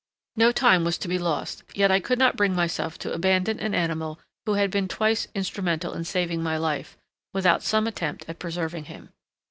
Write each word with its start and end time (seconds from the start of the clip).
No 0.35 0.51
time 0.51 0.83
was 0.83 0.97
to 0.97 1.07
be 1.07 1.19
lost, 1.19 1.61
yet 1.75 1.91
I 1.91 1.99
could 1.99 2.17
not 2.17 2.35
bring 2.35 2.55
myself 2.55 2.97
to 2.97 3.13
abandon 3.13 3.59
an 3.59 3.75
animal 3.75 4.19
who 4.47 4.55
had 4.55 4.71
now 4.71 4.79
been 4.79 4.87
twice 4.87 5.27
instrumental 5.35 5.93
in 5.93 6.05
saving 6.05 6.41
my 6.41 6.57
life, 6.57 6.97
without 7.35 7.61
some 7.61 7.85
attempt 7.85 8.25
at 8.27 8.39
preserving 8.39 8.85
him. 8.85 9.09